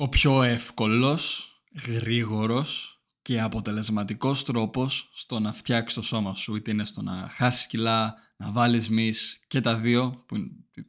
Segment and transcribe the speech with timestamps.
[0.00, 1.52] Ο πιο εύκολος,
[1.86, 6.56] γρήγορος και αποτελεσματικός τρόπος στο να φτιάξεις το σώμα σου.
[6.56, 10.36] Είτε είναι στο να χάσεις κιλά, να βάλεις μυς και τα δύο, που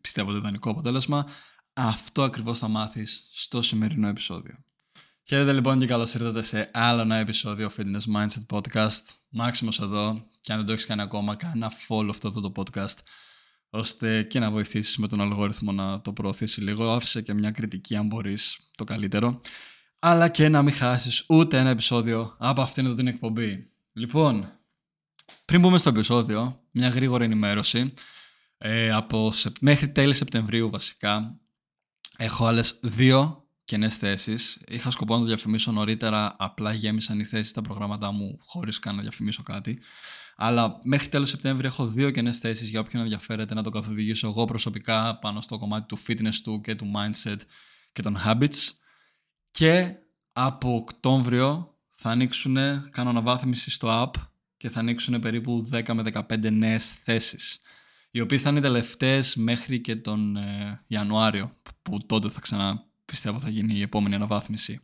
[0.02, 1.26] πιστεύω το ιδανικό αποτέλεσμα.
[1.74, 4.64] Αυτό ακριβώς θα μάθεις στο σημερινό επεισόδιο.
[5.24, 9.04] Χαίρετε λοιπόν και καλώς ήρθατε σε άλλο ένα επεισόδιο Fitness Mindset Podcast.
[9.30, 12.98] Μάξιμος εδώ και αν δεν το έχεις κάνει ακόμα, κάνε follow αυτό εδώ το podcast
[13.70, 16.92] ώστε και να βοηθήσεις με τον αλγόριθμο να το προωθήσει λίγο.
[16.92, 19.42] Άφησε και μια κριτική αν μπορείς το καλύτερο.
[20.00, 23.72] Αλλά και να μην χάσεις ούτε ένα επεισόδιο από αυτήν εδώ την εκπομπή.
[23.94, 24.52] Λοιπόν,
[25.46, 27.94] πριν μπούμε στο επεισόδιο, μια γρήγορη ενημέρωση.
[28.58, 31.40] Ε, από μέχρι τέλη Σεπτεμβρίου βασικά
[32.18, 34.62] έχω άλλες δύο κενές θέσεις.
[34.68, 38.96] Είχα σκοπό να το διαφημίσω νωρίτερα, απλά γέμισαν οι θέσεις στα προγράμματά μου χωρίς καν
[38.96, 39.80] να διαφημίσω κάτι.
[40.42, 44.46] Αλλά μέχρι τέλος Σεπτέμβρη έχω δύο κενές θέσεις για όποιον ενδιαφέρεται να το καθοδηγήσω εγώ
[44.46, 47.38] προσωπικά πάνω στο κομμάτι του fitness του και του mindset
[47.92, 48.70] και των habits.
[49.52, 49.96] Και
[50.32, 52.56] από Οκτώβριο θα ανοίξουν,
[52.90, 54.22] κάνω αναβάθμιση στο app
[54.58, 57.62] και θα ανοίξουν περίπου 10 με 15 νέες θέσεις.
[58.12, 63.40] Οι οποίες θα είναι τελευταίες μέχρι και τον ε, Ιανουάριο, που τότε θα ξανά πιστεύω
[63.40, 64.82] θα γίνει η επόμενη αναβάθμιση.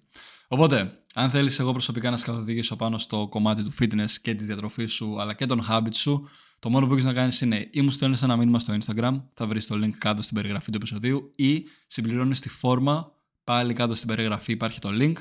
[0.47, 4.45] Οπότε, αν θέλεις εγώ προσωπικά να σε καθοδηγήσω πάνω στο κομμάτι του fitness και της
[4.47, 7.81] διατροφής σου, αλλά και των habits σου, το μόνο που έχεις να κάνεις είναι ή
[7.81, 11.33] μου στέλνεις ένα μήνυμα στο Instagram, θα βρεις το link κάτω στην περιγραφή του επεισοδίου,
[11.35, 13.11] ή συμπληρώνεις τη φόρμα,
[13.43, 15.13] πάλι κάτω στην περιγραφή υπάρχει το link.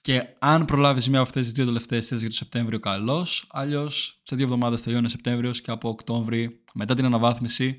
[0.00, 3.46] Και αν προλάβεις μία από αυτές τις δύο τελευταίες θέσει για το Σεπτέμβριο, καλώς.
[3.50, 7.78] Αλλιώς, σε δύο εβδομάδες τελειώνει ο Σεπτέμβριος και από Οκτώβρη, μετά την αναβάθμιση,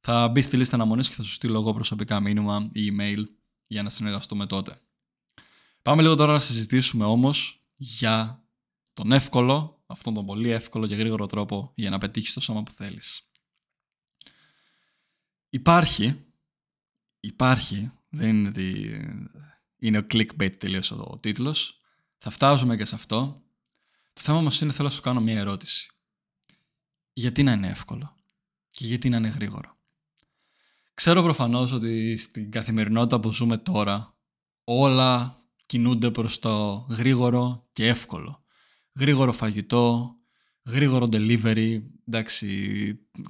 [0.00, 3.22] θα μπεις στη λίστα αναμονής και θα σου στείλω εγώ προσωπικά μήνυμα ή email
[3.74, 4.80] για να συνεργαστούμε τότε.
[5.82, 8.44] Πάμε λίγο τώρα να συζητήσουμε όμως για
[8.92, 12.70] τον εύκολο, αυτόν τον πολύ εύκολο και γρήγορο τρόπο για να πετύχεις το σώμα που
[12.70, 13.30] θέλεις.
[15.48, 16.24] Υπάρχει,
[17.20, 19.00] υπάρχει, δεν είναι ότι
[19.76, 21.80] είναι ο clickbait τελείως ο τίτλος,
[22.18, 23.42] θα φτάσουμε και σε αυτό.
[24.12, 25.90] Το θέμα όμως είναι θέλω να σου κάνω μια ερώτηση.
[27.12, 28.16] Γιατί να είναι εύκολο
[28.70, 29.73] και γιατί να είναι γρήγορο;
[30.94, 34.16] Ξέρω προφανώς ότι στην καθημερινότητα που ζούμε τώρα
[34.64, 38.44] όλα κινούνται προς το γρήγορο και εύκολο.
[38.98, 40.14] Γρήγορο φαγητό,
[40.66, 41.82] γρήγορο delivery.
[42.08, 42.48] Εντάξει,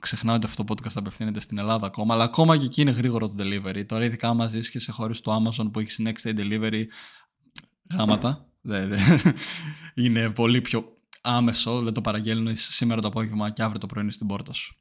[0.00, 3.28] ξεχνάω ότι αυτό το podcast απευθύνεται στην Ελλάδα ακόμα, αλλά ακόμα και εκεί είναι γρήγορο
[3.28, 3.86] το delivery.
[3.86, 6.84] Τώρα ειδικά μα και σε χώρες του Amazon που έχεις next day delivery,
[7.94, 8.46] γάματα.
[8.66, 8.98] Δε, δε.
[9.94, 14.26] είναι πολύ πιο άμεσο, δεν το παραγγέλνεις σήμερα το απόγευμα και αύριο το πρωί στην
[14.26, 14.76] πόρτα σου.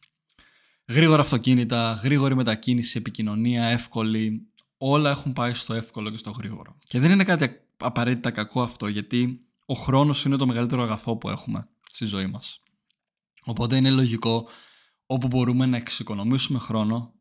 [0.94, 6.78] Γρήγορα αυτοκίνητα, γρήγορη μετακίνηση, επικοινωνία, εύκολη όλα έχουν πάει στο εύκολο και στο γρήγορο.
[6.86, 11.30] Και δεν είναι κάτι απαραίτητα κακό αυτό, γιατί ο χρόνος είναι το μεγαλύτερο αγαθό που
[11.30, 12.62] έχουμε στη ζωή μας.
[13.44, 14.48] Οπότε είναι λογικό
[15.06, 17.14] όπου μπορούμε να εξοικονομήσουμε χρόνο,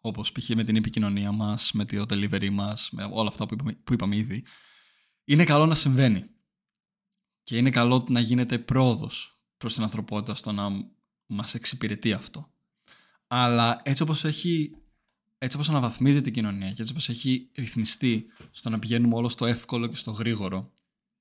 [0.00, 0.48] όπως π.χ.
[0.48, 4.16] με την επικοινωνία μας, με το delivery μας, με όλα αυτά που είπαμε, που είπαμε
[4.16, 4.44] ήδη,
[5.24, 6.24] είναι καλό να συμβαίνει.
[7.42, 10.68] Και είναι καλό να γίνεται πρόοδος προς την ανθρωπότητα στο να
[11.26, 12.50] μας εξυπηρετεί αυτό.
[13.26, 14.76] Αλλά έτσι όπως έχει
[15.38, 19.46] έτσι όπως αναβαθμίζεται η κοινωνία και έτσι όπως έχει ρυθμιστεί στο να πηγαίνουμε όλο στο
[19.46, 20.72] εύκολο και στο γρήγορο.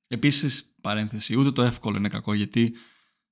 [0.07, 2.75] Επίσης, παρένθεση, ούτε το εύκολο είναι κακό γιατί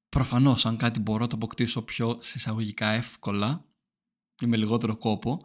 [0.09, 3.65] προφανώς αν κάτι μπορώ να το αποκτήσω πιο συσσαγωγικά εύκολα
[4.41, 5.41] ή με λιγότερο κόπο,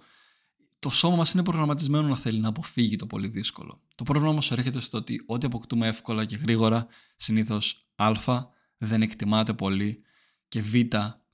[0.78, 3.80] το σώμα μας είναι προγραμματισμένο να θέλει να αποφύγει το πολύ δύσκολο.
[3.94, 8.12] Το πρόβλημα όμως έρχεται στο ότι ό,τι αποκτούμε εύκολα και γρήγορα, συνήθως α,
[8.76, 10.02] δεν εκτιμάται πολύ
[10.48, 10.74] και β,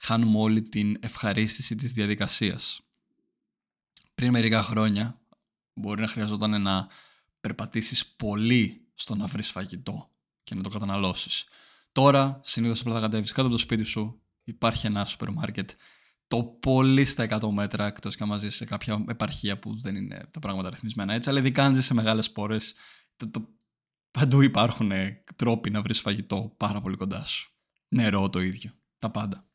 [0.04, 2.80] χάνουμε όλη την ευχαρίστηση της διαδικασίας
[4.14, 5.20] πριν μερικά χρόνια
[5.74, 6.88] μπορεί να χρειαζόταν να
[7.40, 10.10] περπατήσεις πολύ στο να βρεις φαγητό
[10.44, 11.44] και να το καταναλώσεις.
[11.92, 15.70] Τώρα συνήθως απλά θα κατέβεις κάτω από το σπίτι σου, υπάρχει ένα σούπερ μάρκετ
[16.26, 20.38] το πολύ στα 100 μέτρα εκτός και μαζί σε κάποια επαρχία που δεν είναι τα
[20.38, 21.28] πράγματα ρυθμισμένα έτσι.
[21.28, 22.56] Αλλά ειδικά αν ζεις σε μεγάλες πόρε,
[23.16, 23.48] το, το,
[24.10, 24.92] παντού υπάρχουν
[25.36, 27.52] τρόποι να βρεις φαγητό πάρα πολύ κοντά σου.
[27.88, 28.72] Νερό το ίδιο.
[28.98, 29.46] Τα πάντα.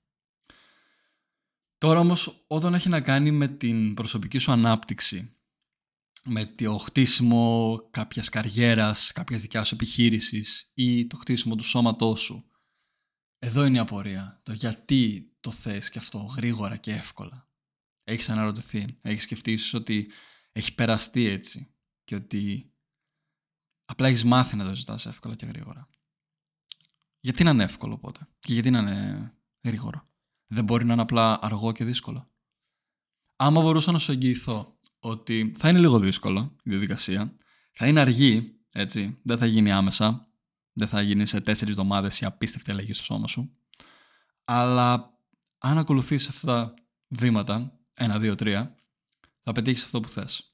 [1.80, 5.34] Τώρα όμως όταν έχει να κάνει με την προσωπική σου ανάπτυξη,
[6.24, 12.52] με το χτίσιμο κάποιας καριέρας, κάποιας δικιάς σου επιχείρησης ή το χτίσιμο του σώματός σου,
[13.40, 14.42] εδώ είναι η απορία.
[14.44, 17.50] Το γιατί το θες και αυτό γρήγορα και εύκολα.
[18.04, 20.12] Έχεις αναρωτηθεί, έχεις σκεφτεί ίσως ότι
[20.52, 22.74] έχει περαστεί έτσι και ότι
[23.86, 25.90] απλά έχεις μάθει να το ζητάς εύκολα και γρήγορα.
[27.20, 29.34] Γιατί να είναι εύκολο οπότε και γιατί να είναι
[29.64, 30.09] γρήγορο;
[30.52, 32.32] Δεν μπορεί να είναι απλά αργό και δύσκολο.
[33.36, 37.38] Άμα μπορούσα να σου εγγυηθώ ότι θα είναι λίγο δύσκολο η διαδικασία,
[37.72, 40.32] θα είναι αργή, έτσι, δεν θα γίνει άμεσα,
[40.74, 43.58] δεν θα γίνει σε τέσσερις εβδομάδες η απίστευτη αλλαγή στο σώμα σου,
[44.46, 45.18] αλλά
[45.58, 46.74] αν ακολουθείς αυτά τα
[47.08, 48.76] βήματα, ένα, δύο, τρία,
[49.44, 50.54] θα πετύχεις αυτό που θες.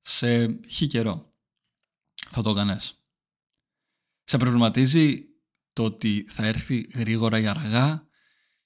[0.00, 1.34] Σε χι καιρό.
[2.30, 3.06] θα το έκανες.
[4.24, 5.24] Σε προβληματίζει
[5.72, 8.08] το ότι θα έρθει γρήγορα ή αργά;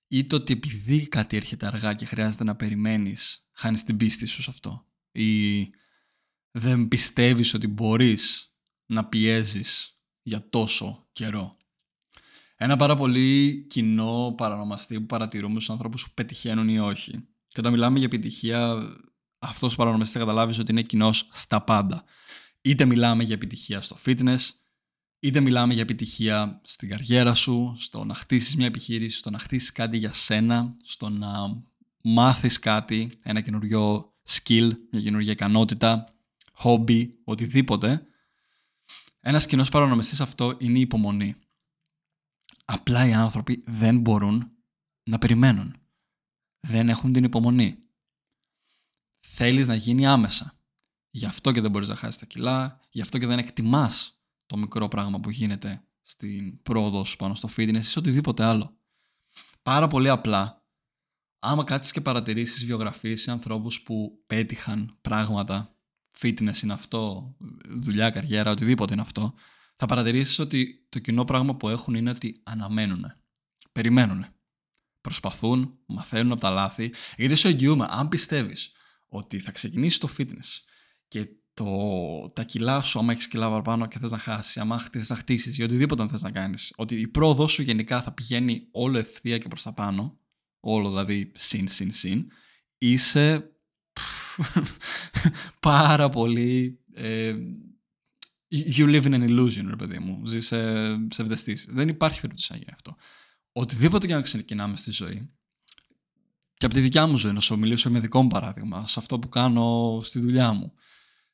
[0.08, 4.42] Ή το ότι επειδή κάτι έρχεται αργά και χρειάζεται να περιμένεις, χάνεις την πίστη σου
[4.42, 4.86] σε αυτό.
[5.12, 5.60] Ή
[6.50, 8.54] δεν πιστεύεις ότι μπορείς
[8.86, 11.56] να πιέζεις για τόσο καιρό.
[12.56, 17.12] Ένα πάρα πολύ κοινό παρανομαστή που παρατηρούμε στους ανθρώπους που πετυχαίνουν ή όχι.
[17.48, 18.78] Και όταν μιλάμε για επιτυχία,
[19.38, 22.04] αυτός ο παρανομαστής θα καταλάβεις ότι είναι κοινός στα πάντα.
[22.60, 24.38] Είτε μιλάμε για επιτυχία στο fitness,
[25.20, 29.72] είτε μιλάμε για επιτυχία στην καριέρα σου, στο να χτίσεις μια επιχείρηση, στο να χτίσεις
[29.72, 31.30] κάτι για σένα, στο να
[32.02, 36.04] μάθεις κάτι, ένα καινούριο skill, μια καινούργια ικανότητα,
[36.62, 38.06] hobby, οτιδήποτε.
[39.20, 41.34] Ένας κοινός παρονομιστής αυτό είναι η υπομονή.
[42.64, 44.50] Απλά οι άνθρωποι δεν μπορούν
[45.02, 45.76] να περιμένουν.
[46.60, 47.78] Δεν έχουν την υπομονή.
[49.20, 50.58] Θέλεις να γίνει άμεσα.
[51.10, 54.56] Γι' αυτό και δεν μπορείς να χάσεις τα κιλά, γι' αυτό και δεν εκτιμάς το
[54.56, 58.78] μικρό πράγμα που γίνεται στην πρόοδο σου πάνω στο fitness ή σε οτιδήποτε άλλο.
[59.62, 60.66] Πάρα πολύ απλά,
[61.38, 65.76] άμα κάτσεις και παρατηρήσεις βιογραφίες ή ανθρώπους που πέτυχαν πράγματα,
[66.18, 67.34] fitness είναι αυτό,
[67.68, 69.34] δουλειά, καριέρα, οτιδήποτε είναι αυτό,
[69.76, 73.12] θα παρατηρήσεις ότι το κοινό πράγμα που έχουν είναι ότι αναμένουν,
[73.72, 74.26] περιμένουν,
[75.00, 78.72] προσπαθούν, μαθαίνουν από τα λάθη, γιατί σου εγγυούμε, αν πιστεύεις
[79.08, 80.60] ότι θα ξεκινήσει το fitness
[81.08, 85.10] και το, τα κιλά σου, άμα έχεις κιλά παραπάνω και θες να χάσεις, άμα θες
[85.10, 88.98] να χτίσεις ή οτιδήποτε θες να κάνεις, ότι η πρόοδό σου γενικά θα πηγαίνει όλο
[88.98, 90.18] ευθεία και προς τα πάνω,
[90.60, 92.26] όλο δηλαδή συν, συν, συν,
[92.78, 93.50] είσαι
[95.60, 96.80] πάρα πολύ.
[96.94, 97.34] Ε,
[98.50, 100.26] you live in an illusion, ρε παιδί μου.
[100.26, 100.58] Ζεις σε
[101.08, 101.66] ψευδεστήσει.
[101.70, 102.96] Δεν υπάρχει περίπτωση να γίνει αυτό.
[103.52, 105.30] Οτιδήποτε και να ξεκινάμε στη ζωή,
[106.54, 109.18] και από τη δικιά μου ζωή, να σου μιλήσω με δικό μου παράδειγμα, σε αυτό
[109.18, 110.72] που κάνω στη δουλειά μου,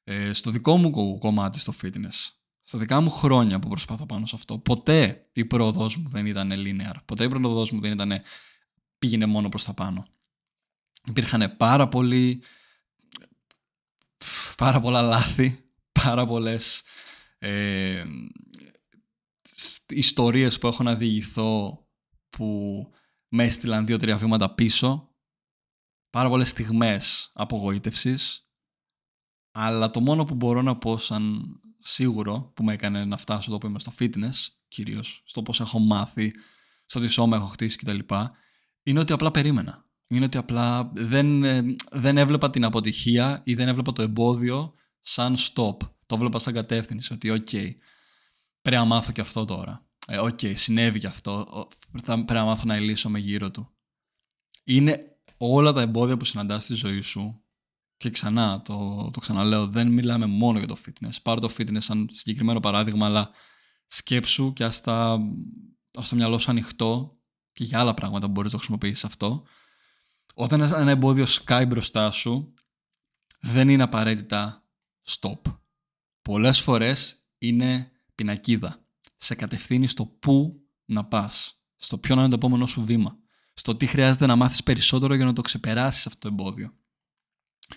[0.05, 2.31] ε, στο δικό μου κομμάτι στο fitness,
[2.63, 6.53] στα δικά μου χρόνια που προσπαθώ πάνω σε αυτό, ποτέ η πρόοδός μου δεν ήταν
[6.53, 6.95] linear.
[7.05, 8.23] Ποτέ η πρόοδός μου δεν ήταν
[8.99, 10.07] πήγαινε μόνο προς τα πάνω.
[11.07, 12.43] Υπήρχαν πάρα πολλοί,
[14.57, 15.65] πάρα πολλά λάθη,
[16.03, 16.83] πάρα πολλές
[17.39, 18.05] ε,
[19.89, 21.87] ιστορίες που έχω να διηγηθώ
[22.31, 22.87] που
[23.29, 25.15] με έστειλαν δύο-τρία βήματα πίσω.
[26.11, 28.52] Πάρα πολλές στιγμές απογοήτευσης
[29.53, 31.43] αλλά το μόνο που μπορώ να πω σαν
[31.79, 34.35] σίγουρο που με έκανε να φτάσω εδώ που είμαι στο fitness,
[34.69, 36.33] κυρίως στο πώς έχω μάθει,
[36.87, 37.99] στο τι σώμα έχω χτίσει κτλ.
[38.83, 39.87] Είναι ότι απλά περίμενα.
[40.07, 45.37] Είναι ότι απλά δεν, ε, δεν έβλεπα την αποτυχία ή δεν έβλεπα το εμπόδιο σαν
[45.37, 45.77] stop.
[46.07, 47.13] Το έβλεπα σαν κατεύθυνση.
[47.13, 47.71] Ότι ok, okay,
[48.63, 49.87] πρέπει να μάθω και αυτό τώρα.
[50.07, 51.69] Ε, οκ, ε, okay, συνέβη και αυτό.
[52.03, 53.71] Πρέπει να μάθω να ελίσσομαι γύρω του.
[54.65, 57.42] Είναι όλα τα εμπόδια που συναντάς στη ζωή σου
[58.03, 61.17] και ξανά, το, το ξαναλέω, δεν μιλάμε μόνο για το fitness.
[61.23, 63.31] Πάρε το fitness σαν συγκεκριμένο παράδειγμα, αλλά
[63.87, 65.19] σκέψου και άσ', τα,
[65.95, 67.19] άσ' το μυαλό σου ανοιχτό
[67.53, 69.43] και για άλλα πράγματα που μπορείς να χρησιμοποιήσεις αυτό.
[70.35, 72.55] Όταν ένα εμπόδιο σκάει μπροστά σου,
[73.41, 74.65] δεν είναι απαραίτητα
[75.09, 75.41] stop.
[76.23, 78.87] Πολλές φορές είναι πινακίδα.
[79.17, 81.63] Σε κατευθύνει στο πού να πας.
[81.77, 83.19] Στο ποιο να είναι το επόμενό σου βήμα.
[83.55, 86.73] Στο τι χρειάζεται να μάθεις περισσότερο για να το ξεπεράσεις αυτό το εμπόδιο.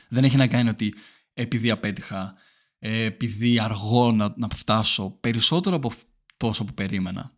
[0.08, 0.96] Δεν έχει να κάνει ότι
[1.34, 2.36] επειδή απέτυχα,
[2.80, 5.92] ε, επειδή αργώ να, να φτάσω περισσότερο από
[6.38, 7.38] τόσο που περίμενα,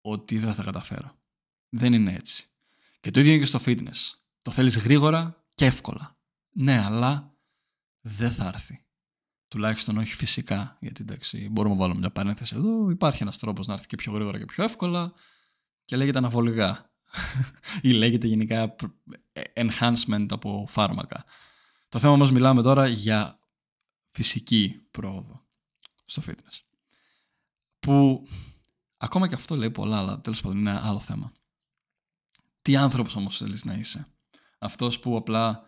[0.00, 1.16] ότι δεν θα καταφέρω.
[1.68, 2.46] Δεν είναι έτσι.
[3.00, 4.18] Και το ίδιο είναι και στο fitness.
[4.42, 6.16] Το θέλεις γρήγορα και εύκολα.
[6.52, 7.34] Ναι, αλλά
[8.00, 8.84] δεν θα έρθει.
[9.48, 12.90] Τουλάχιστον όχι φυσικά, γιατί εντάξει, μπορούμε να βάλουμε μια παρένθεση εδώ.
[12.90, 15.12] Υπάρχει ένας τρόπος να έρθει και πιο γρήγορα και πιο εύκολα
[15.84, 16.90] και λέγεται αναβολικά.
[17.82, 18.74] ή λέγεται γενικά
[19.32, 21.24] ε, enhancement από φάρμακα.
[21.92, 23.38] Το θέμα μας μιλάμε τώρα για
[24.10, 25.44] φυσική πρόοδο
[26.04, 26.60] στο fitness.
[27.78, 28.26] Που
[28.96, 31.32] ακόμα και αυτό λέει πολλά, αλλά τέλος πάντων είναι άλλο θέμα.
[32.62, 34.06] Τι άνθρωπος όμως θέλεις να είσαι;
[34.58, 35.64] Αυτός που απλά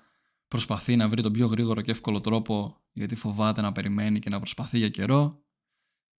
[0.49, 4.39] προσπαθεί να βρει τον πιο γρήγορο και εύκολο τρόπο γιατί φοβάται να περιμένει και να
[4.39, 5.45] προσπαθεί για καιρό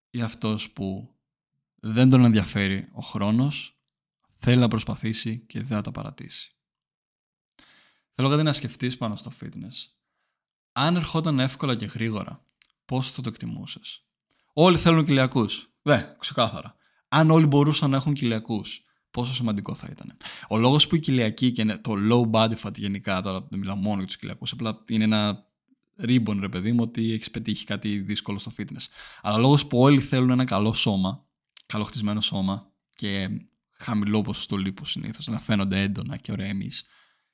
[0.10, 1.16] ή αυτός που
[1.76, 3.80] δεν τον ενδιαφέρει ο χρόνος,
[4.38, 6.56] θέλει να προσπαθήσει και δεν θα τα παρατήσει;
[8.14, 9.95] Θέλω κάτι να σκεφτείς πάνω στο fitness
[10.78, 12.46] αν ερχόταν εύκολα και γρήγορα,
[12.86, 14.06] πώς θα το εκτιμούσες;
[14.54, 15.70] Όλοι θέλουν κοιλιακούς.
[15.82, 16.76] Δε, ξεκάθαρα.
[17.08, 20.18] Αν όλοι μπορούσαν να έχουν κοιλιακούς, πόσο σημαντικό θα ήταν.
[20.50, 23.98] Ο λόγος που η κοιλιακή και το low body fat γενικά, τώρα δεν μιλάω μόνο
[23.98, 25.46] για τους κοιλιακούς, απλά είναι ένα
[25.98, 28.86] ρίμπον ρε παιδί μου ότι έχεις πετύχει κάτι δύσκολο στο fitness.
[29.22, 31.26] Αλλά ο λόγος που όλοι θέλουν ένα καλό σώμα,
[31.66, 33.30] καλοχτισμένο σώμα και
[33.72, 36.86] χαμηλό ποσοστό λίπους συνήθως, να φαίνονται έντονα και ωραία εμείς,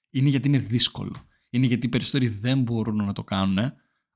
[0.10, 1.14] είναι γιατί είναι δύσκολο
[1.52, 3.74] είναι γιατί οι περισσότεροι δεν μπορούν να το κάνουν.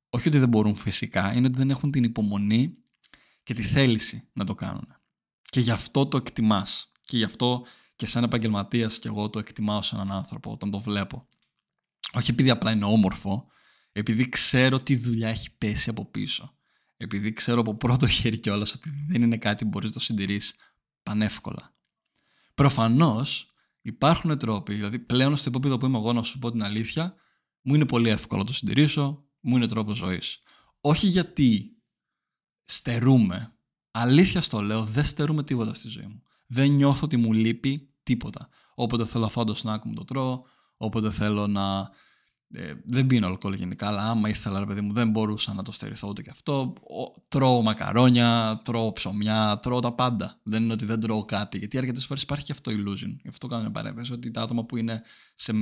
[0.09, 2.77] Όχι ότι δεν μπορούν φυσικά, είναι ότι δεν έχουν την υπομονή
[3.43, 4.87] και τη θέληση να το κάνουν.
[5.41, 6.91] Και γι' αυτό το εκτιμάς.
[7.01, 7.65] Και γι' αυτό
[7.95, 11.27] και σαν επαγγελματίας και εγώ το εκτιμάω σαν έναν άνθρωπο όταν το βλέπω.
[12.13, 13.47] Όχι επειδή απλά είναι όμορφο,
[13.91, 16.55] επειδή ξέρω τι δουλειά έχει πέσει από πίσω.
[16.97, 20.55] Επειδή ξέρω από πρώτο χέρι κιόλας ότι δεν είναι κάτι που μπορείς να το συντηρείς
[21.03, 21.73] πανεύκολα.
[22.55, 27.15] Προφανώς υπάρχουν τρόποι, δηλαδή πλέον στο επίπεδο που είμαι εγώ να σου πω την αλήθεια,
[27.65, 30.41] μου είναι πολύ εύκολο να το συντηρήσω, μου είναι τρόπο ζωής.
[30.81, 31.77] Όχι γιατί
[32.63, 33.55] στερούμε.
[33.91, 36.21] Αλήθεια στο λέω, δεν στερούμε τίποτα στη ζωή μου.
[36.47, 38.49] Δεν νιώθω ότι μου λείπει τίποτα.
[38.75, 40.41] Όποτε θέλω αυτό το σνάκ μου το τρώω,
[40.77, 41.89] όποτε θέλω να
[42.53, 45.71] ε, δεν πίνω αλκοόλ γενικά, αλλά άμα ήθελα, ρε παιδί μου, δεν μπορούσα να το
[45.71, 46.73] στερηθώ ούτε και αυτό.
[47.27, 50.39] τρώω μακαρόνια, τρώω ψωμιά, τρώω τα πάντα.
[50.43, 53.15] Δεν είναι ότι δεν τρώω κάτι, γιατί αρκετές φορές υπάρχει και αυτό illusion.
[53.21, 55.01] Γι' αυτό κάνω μια παρένθεση, ότι τα άτομα που είναι
[55.35, 55.53] σε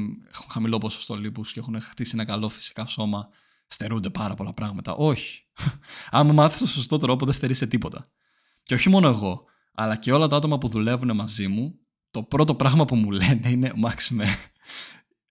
[0.50, 3.28] χαμηλό ποσοστό λίπους και έχουν χτίσει ένα καλό φυσικά σώμα,
[3.68, 4.96] στερούνται πάρα πολλά πράγματα.
[4.96, 5.46] Όχι.
[6.10, 8.10] άμα μάθεις το σωστό τρόπο, δεν στερείσαι τίποτα.
[8.64, 11.80] Και όχι μόνο εγώ, αλλά και όλα τα άτομα που δουλεύουν μαζί μου,
[12.12, 14.26] το πρώτο πράγμα που μου λένε είναι «Μάξιμε,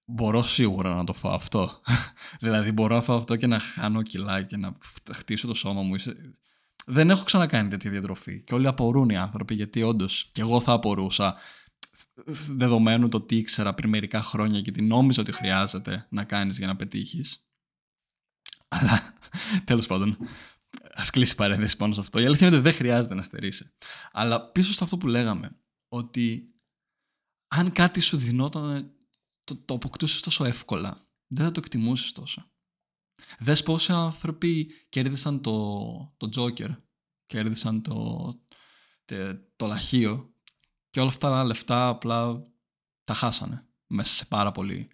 [0.04, 1.80] μπορώ σίγουρα να το φάω αυτό.
[2.40, 4.76] δηλαδή μπορώ να φάω αυτό και να χάνω κιλά και να
[5.12, 5.94] χτίσω το σώμα μου.
[6.86, 8.42] Δεν έχω ξανακάνει τέτοια διατροφή.
[8.42, 11.36] Και όλοι απορούν οι άνθρωποι γιατί όντως και εγώ θα απορούσα
[12.50, 16.66] δεδομένου το τι ήξερα πριν μερικά χρόνια και τι νόμιζα ότι χρειάζεται να κάνεις για
[16.66, 17.46] να πετύχεις.
[18.68, 19.14] Αλλά
[19.64, 20.16] τέλος πάντων,
[20.94, 22.18] ας κλείσει παρένθεση πάνω σε αυτό.
[22.18, 23.72] Η αλήθεια είναι ότι δεν χρειάζεται να στερήσει.
[24.12, 25.56] Αλλά πίσω στο αυτό που λέγαμε,
[25.88, 26.54] ότι
[27.48, 28.92] αν κάτι σου δινόταν
[29.54, 31.08] το, το αποκτούσες τόσο εύκολα.
[31.26, 32.50] Δεν θα το εκτιμούσες τόσο.
[33.38, 36.76] Δες πόσοι άνθρωποι κέρδισαν το, το Joker,
[37.26, 38.28] κέρδισαν το,
[39.04, 39.16] το,
[39.56, 40.34] το λαχείο
[40.90, 42.42] και όλα αυτά τα λεφτά απλά
[43.04, 44.90] τα χάσανε μέσα σε πάρα πολύ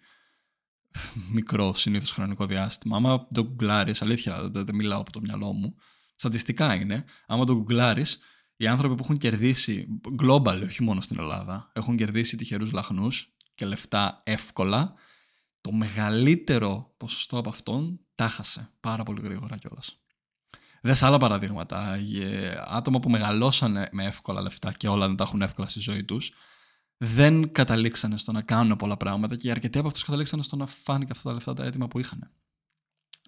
[1.31, 2.97] μικρό συνήθως χρονικό διάστημα.
[2.97, 5.75] Άμα το γκουγκλάρεις, αλήθεια δεν, μιλάω από το μυαλό μου,
[6.15, 8.19] στατιστικά είναι, άμα το γκουγκλάρεις,
[8.55, 9.87] οι άνθρωποι που έχουν κερδίσει,
[10.21, 14.93] global, όχι μόνο στην Ελλάδα, έχουν κερδίσει τυχερούς λαχνούς και λεφτά εύκολα,
[15.61, 19.99] το μεγαλύτερο ποσοστό από αυτόν τα χάσε πάρα πολύ γρήγορα κιόλας.
[20.81, 21.97] Δες άλλα παραδείγματα.
[22.67, 26.31] Άτομα που μεγαλώσανε με εύκολα λεφτά και όλα να τα έχουν εύκολα στη ζωή τους,
[26.97, 31.05] δεν καταλήξανε στο να κάνουν πολλά πράγματα και αρκετοί από αυτούς καταλήξανε στο να φάνε
[31.05, 32.31] και αυτά τα λεφτά τα έτοιμα που είχαν.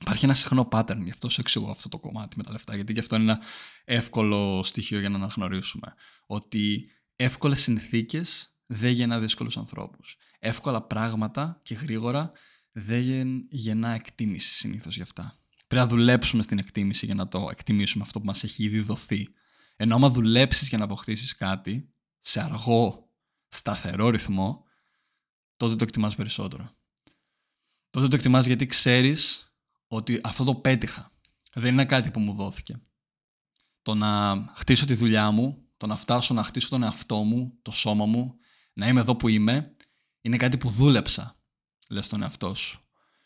[0.01, 2.93] Υπάρχει ένα συχνό pattern, γι' αυτό σου εξηγώ αυτό το κομμάτι με τα λεφτά, γιατί
[2.93, 3.41] και αυτό είναι ένα
[3.85, 5.93] εύκολο στοιχείο για να αναγνωρίσουμε.
[6.25, 10.17] Ότι εύκολες συνθήκες δεν γεννά δύσκολους ανθρώπους.
[10.39, 12.31] Εύκολα πράγματα και γρήγορα
[12.71, 15.39] δεν γεννά εκτίμηση συνήθως γι' αυτά.
[15.67, 19.27] Πρέπει να δουλέψουμε στην εκτίμηση για να το εκτιμήσουμε αυτό που μας έχει ήδη δοθεί.
[19.75, 23.09] Ενώ άμα δουλέψεις για να αποκτήσεις κάτι σε αργό,
[23.47, 24.63] σταθερό ρυθμό,
[25.57, 26.75] τότε το εκτιμάς περισσότερο.
[27.89, 29.53] Τότε το εκτιμάς γιατί ξέρεις
[29.87, 31.11] ότι αυτό το πέτυχα.
[31.53, 32.81] Δεν είναι κάτι που μου δόθηκε.
[33.81, 37.71] Το να χτίσω τη δουλειά μου, το να φτάσω να χτίσω τον εαυτό μου, το
[37.71, 38.35] σώμα μου,
[38.73, 39.75] να είμαι εδώ που είμαι,
[40.21, 41.35] είναι κάτι που δούλεψα,
[41.87, 42.81] λες τον εαυτό σου.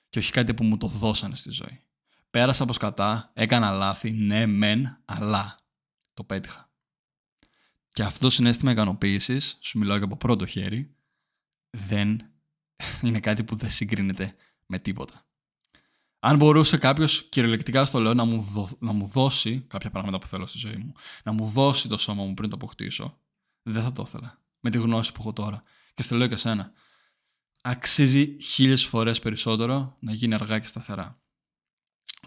[0.10, 1.82] Και όχι κάτι που μου το δώσανε στη ζωή.
[2.30, 5.60] Πέρασα από σκατά, έκανα λάθη, ναι μεν, αλλά
[6.14, 6.70] το πέτυχα.
[7.90, 10.96] Και αυτό το συνέστημα ικανοποίησης, σου μιλάω και από πρώτο χέρι,
[11.70, 12.22] δεν
[13.04, 14.36] είναι κάτι που δεν συγκρίνεται
[14.66, 15.26] με τίποτα.
[16.20, 18.46] Αν μπορούσε κάποιος κυριολεκτικά στο λέω να μου,
[18.80, 22.24] να μου δώσει κάποια πράγματα που θέλω στη ζωή μου, να μου δώσει το σώμα
[22.24, 23.20] μου πριν το αποκτήσω,
[23.62, 25.64] δεν θα το ήθελα με τη γνώση που έχω τώρα.
[25.94, 26.72] Και στο λέω και εσένα.
[27.62, 31.22] Αξίζει χίλιες φορές περισσότερο να γίνει αργά και σταθερά.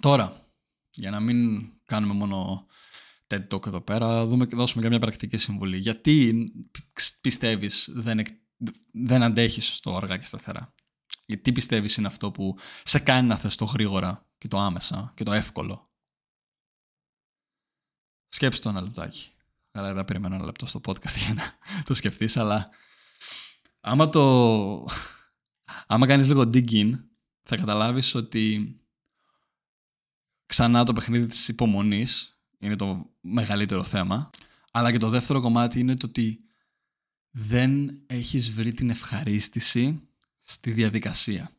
[0.01, 0.53] Τώρα,
[0.91, 2.67] για να μην κάνουμε μόνο
[3.27, 5.79] TED Talk εδώ πέρα, δούμε, δώσουμε και μια πρακτική συμβουλή.
[5.79, 6.49] Γιατί
[7.21, 8.21] πιστεύεις δεν,
[8.93, 10.75] δεν αντέχεις στο αργά και σταθερά;
[11.27, 15.25] Γιατί πιστεύεις είναι αυτό που σε κάνει να θες το γρήγορα και το άμεσα και
[15.25, 15.91] το εύκολο;
[18.29, 19.33] Σκέψτε το ένα λεπτάκι.
[19.79, 22.71] Αλλά δεν περιμένω ένα λεπτό στο podcast για να το σκεφτείς, αλλά
[23.81, 24.87] άμα το...
[25.87, 26.93] άμα κάνεις λίγο dig in,
[27.43, 28.77] θα καταλάβεις ότι
[30.47, 34.31] ξανά το παιχνίδι της υπομονής είναι το μεγαλύτερο θέμα,
[34.71, 36.41] αλλά και το δεύτερο κομμάτι είναι το ότι
[37.31, 40.09] δεν έχεις βρει την ευχαρίστηση
[40.43, 41.58] στη διαδικασία.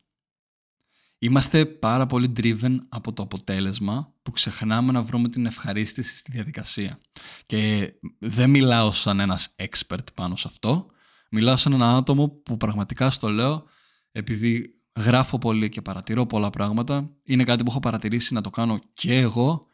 [1.22, 7.00] Είμαστε πάρα πολύ driven από το αποτέλεσμα που ξεχνάμε να βρούμε την ευχαρίστηση στη διαδικασία.
[7.46, 10.86] Και δεν μιλάω σαν ένας expert πάνω σε αυτό.
[11.30, 13.64] Μιλάω σαν ένα άτομο που πραγματικά στο λέω
[14.12, 17.10] επειδή γράφω πολύ και παρατηρώ πολλά πράγματα.
[17.24, 19.66] Είναι κάτι που έχω παρατηρήσει να το κάνω και εγώ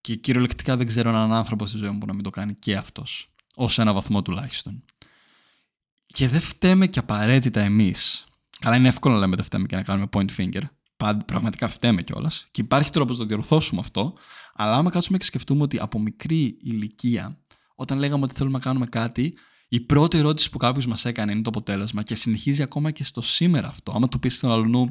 [0.00, 2.76] και κυριολεκτικά δεν ξέρω έναν άνθρωπο στη ζωή μου που να μην το κάνει και
[2.76, 3.34] αυτός.
[3.54, 4.84] Ως ένα βαθμό τουλάχιστον.
[6.06, 8.24] Και δεν φταίμε και απαραίτητα εμείς.
[8.58, 10.62] Καλά είναι εύκολο να λέμε δεν φταίμε και να κάνουμε point finger
[10.96, 12.48] πραγματικά φταίμε κιόλας.
[12.50, 14.14] Και υπάρχει τρόπος να το διορθώσουμε αυτό.
[14.54, 17.38] Αλλά άμα κάτσουμε και σκεφτούμε ότι από μικρή ηλικία,
[17.74, 19.34] όταν λέγαμε ότι θέλουμε να κάνουμε κάτι,
[19.68, 23.20] η πρώτη ερώτηση που κάποιος μας έκανε είναι το αποτέλεσμα και συνεχίζει ακόμα και στο
[23.20, 23.92] σήμερα αυτό.
[23.94, 24.86] Άμα του πεις στον αλλού,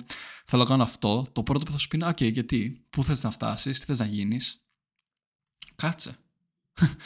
[0.46, 3.24] θέλω να κάνω αυτό, το πρώτο που θα σου πει είναι: OK, γιατί, πού θες
[3.24, 4.64] να φτάσεις, τι θες να γίνεις;
[5.76, 6.16] Κάτσε.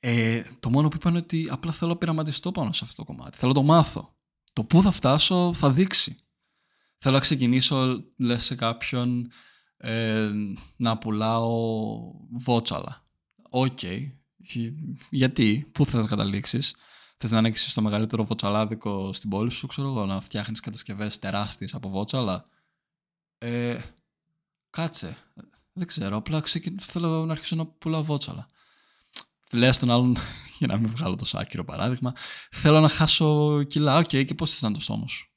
[0.00, 3.12] ε, το μόνο που είπαν είναι ότι απλά θέλω να πειραματιστώ πάνω σε αυτό το
[3.12, 3.38] κομμάτι.
[3.38, 4.14] Θέλω να το μάθω.
[4.52, 6.16] Το πού θα φτάσω θα δείξει.
[7.04, 9.30] Θέλω να ξεκινήσω, λες σε κάποιον,
[9.76, 10.30] ε,
[10.76, 11.48] να πουλάω
[12.30, 13.06] βότσαλα.
[13.50, 13.78] Ok.
[13.82, 14.10] Okay.
[15.10, 16.74] Γιατί, πού θα καταλήξεις;
[17.16, 21.74] Θες να ανοίξεις το μεγαλύτερο βοτσαλάδικο στην πόλη σου, ξέρω εγώ, να φτιάχνεις κατασκευές τεράστιες
[21.74, 22.44] από βότσαλα;
[23.38, 23.80] Ε,
[24.70, 25.16] κάτσε.
[25.72, 26.16] Δεν ξέρω.
[26.16, 26.78] Απλά ξεκιν...
[26.80, 28.46] θέλω να αρχίσω να πουλάω βότσαλα.
[29.52, 30.16] Λες τον άλλον,
[30.58, 32.12] για να μην βγάλω το άκυρο παράδειγμα,
[32.50, 33.98] θέλω να χάσω κιλά.
[33.98, 35.31] Ok, okay, και πώς θες να είναι το σώμα σου;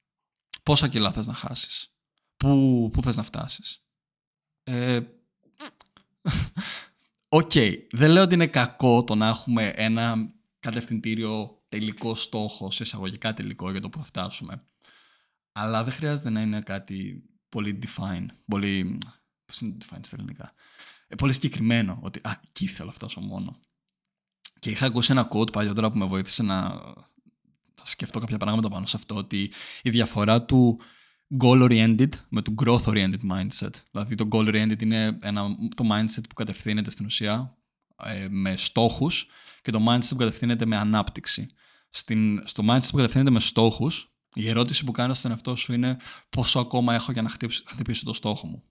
[0.65, 1.93] Πόσα κιλά θες να χάσεις;
[2.38, 3.84] Πού, πού θες να φτάσεις;
[4.63, 5.00] Ε,
[7.29, 7.77] Ok, okay.
[7.91, 13.72] δεν λέω ότι είναι κακό το να έχουμε ένα κατευθυντήριο τελικό στόχο, σε εισαγωγικά τελικό
[13.72, 14.63] για το που θα φτάσουμε.
[15.51, 18.98] Αλλά δεν χρειάζεται να είναι κάτι πολύ define, πολύ...
[19.45, 20.53] Πώς είναι το define στα ελληνικά;
[21.07, 23.60] Ε, πολύ συγκεκριμένο, ότι α, εκεί θέλω να φτάσω μόνο.
[24.60, 26.81] Και είχα ακούσει ένα quote παλιότερα που με βοήθησε να
[27.75, 29.51] θα σκεφτώ κάποια πράγματα πάνω σε αυτό, ότι
[29.82, 30.79] η διαφορά του
[31.44, 33.74] goal-oriented με το growth-oriented mindset.
[33.91, 35.44] Δηλαδή το goal-oriented είναι ένα,
[35.75, 37.58] το mindset που κατευθύνεται στην ουσία
[38.03, 39.27] ε, με στόχους
[39.62, 41.48] και το mindset που κατευθύνεται με ανάπτυξη.
[41.89, 45.98] Στην, στο mindset που κατευθύνεται με στόχους, η ερώτηση που κάνεις στον εαυτό σου είναι
[46.29, 48.63] πόσο ακόμα έχω για να χτυπήσω, χτυπήσω το στόχο μου.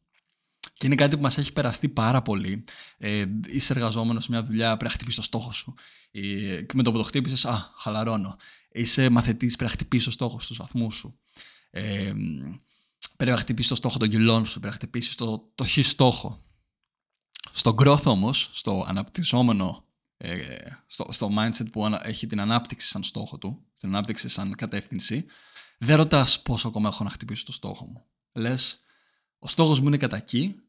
[0.75, 2.64] Και είναι κάτι που μας έχει περαστεί πάρα πολύ.
[2.99, 5.75] Ε, είσαι εργαζόμενος σε μια δουλειά, πρέπει να χτυπήσεις το στόχο σου.
[6.11, 8.37] Ε, και με το που το χτύπησες, Α, χαλαρώνω.
[8.76, 11.19] Είσαι μαθητής, πρέπει να χτυπήσεις το στόχο στους βαθμούς σου.
[11.71, 12.12] Ε,
[13.16, 16.45] πρέπει να χτυπήσεις το στόχο των κιλών σου, πρέπει να χτυπήσεις το, το χ στόχο.
[17.52, 19.85] Στο growth όμως, στο αναπτυσσόμενο,
[20.16, 25.26] ε, στο, στο mindset που έχει την ανάπτυξη σαν στόχο του, την ανάπτυξη σαν κατεύθυνση,
[25.78, 28.04] δεν ρωτάς πόσο ακόμα έχω να χτυπήσω το στόχο μου.
[28.32, 28.84] Λες,
[29.39, 30.60] ο στόχος μου είναι κατά εκεί,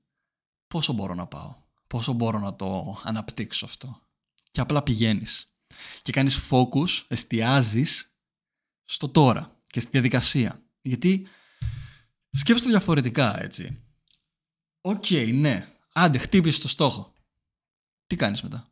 [0.67, 1.55] πόσο μπορώ να πάω,
[1.87, 3.99] πόσο μπορώ να το αναπτύξω αυτό.
[4.51, 5.54] Και απλά πηγαίνεις.
[6.01, 8.15] Και κάνεις focus, εστιάζεις
[8.85, 10.63] στο τώρα και στη διαδικασία.
[10.81, 11.27] Γιατί
[12.29, 13.83] σκέψτε το διαφορετικά, έτσι.
[14.81, 15.67] OK, okay, ναι.
[15.93, 17.13] Άντε, χτύπησε το στόχο.
[18.07, 18.69] Τι κάνεις μετά;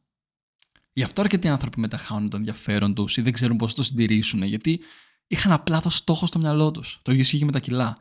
[0.94, 4.44] Γι' αυτό αρκετοί άνθρωποι μετά χάνουν το ενδιαφέρον τους ή δεν ξέρουν πώς το συντηρήσουν,
[4.44, 4.80] γιατί
[5.28, 7.00] είχαν απλά το στόχο στο μυαλό τους.
[7.02, 7.98] Το ίδιο ισχύει με τα κιλά.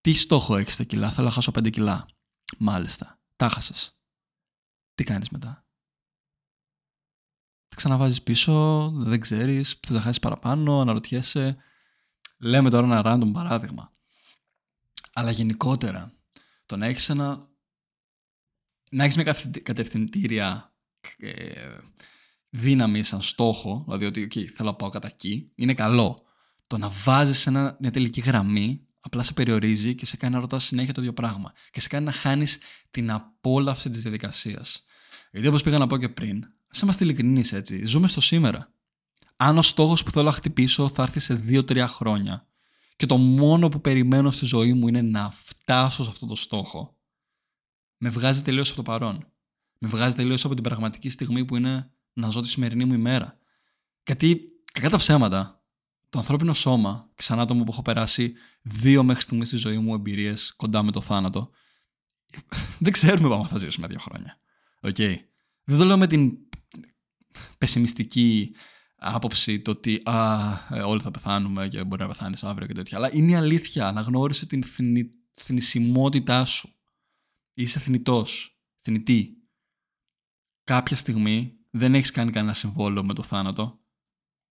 [0.00, 2.08] Τι στόχο έχεις στα κιλά, θέλω να χάσω 5 κιλά.
[2.58, 3.20] Μάλιστα.
[3.36, 3.96] Τα χάσες.
[4.94, 5.66] Τι κάνεις μετά;
[7.72, 11.56] Τα ξαναβάζεις πίσω, δεν ξέρεις, θε να χάσεις παραπάνω, αναρωτιέσαι.
[12.38, 13.92] Λέμε τώρα ένα random παράδειγμα.
[15.12, 16.12] Αλλά γενικότερα,
[16.66, 17.48] το να έχεις ένα...
[18.90, 20.74] Να έχεις μια κατευθυντήρια
[21.16, 21.78] ε,
[22.48, 26.22] δύναμη σαν στόχο, δηλαδή ότι okay, θέλω να πάω κατά εκεί, είναι καλό.
[26.66, 30.64] Το να βάζεις ένα, μια τελική γραμμή απλά σε περιορίζει και σε κάνει να ρωτάς
[30.64, 32.58] συνέχεια το ίδιο πράγμα και σε κάνει να χάνεις
[32.90, 34.84] την απόλαυση της διαδικασίας.
[35.30, 38.72] Γιατί όπως πήγα να πω και πριν, σε είμαστε ειλικρινείς έτσι, ζούμε στο σήμερα
[39.36, 42.46] αν ο στόχος που θέλω να χτυπήσω θα έρθει σε 2-3 χρόνια
[42.96, 46.96] και το μόνο που περιμένω στη ζωή μου είναι να φτάσω σε αυτό το στόχο,
[47.96, 49.26] με βγάζει τελείως από το παρόν.
[49.78, 53.38] Με βγάζει τελείως από την πραγματική στιγμή που είναι να ζω τη σημερινή μου ημέρα.
[54.06, 54.40] Γιατί,
[54.72, 55.62] κακά τα ψέματα,
[56.08, 58.32] το ανθρώπινο σώμα, σαν άτομο που έχω περάσει
[58.62, 61.50] δύο μέχρι στιγμής στη ζωή μου εμπειρίες κοντά με το θάνατο,
[62.78, 64.38] δεν ξέρουμε πάμε θα ζήσουμε δύο χρόνια.
[64.80, 65.16] Okay.
[65.64, 66.38] Δεν το λέω με την
[67.58, 68.54] πεσημιστική
[68.96, 72.96] άποψη το ότι α, ε, όλοι θα πεθάνουμε και μπορεί να πεθάνεις αύριο και τέτοια.
[72.96, 73.86] Αλλά είναι η αλήθεια.
[73.86, 76.74] Αναγνώρισε την θνη, θνησιμότητά σου.
[77.54, 79.36] Είσαι θνητός, θνητή.
[80.64, 83.80] Κάποια στιγμή δεν έχεις κάνει κανένα συμβόλαιο με το θάνατο.